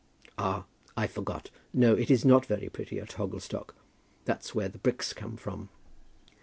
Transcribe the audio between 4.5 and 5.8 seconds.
where the bricks come from."